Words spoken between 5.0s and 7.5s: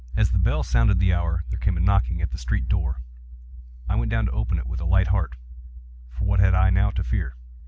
heart,—for what had I now to fear?